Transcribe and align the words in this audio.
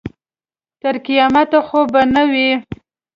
تر 0.81 0.95
قیامته 1.05 1.59
خو 1.67 1.79
به 1.91 2.01
نه 2.13 2.23
وي. 2.31 2.49